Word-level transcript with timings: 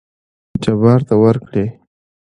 جبار 0.63 0.99
ته 1.07 1.13
ورکړې. 1.23 1.65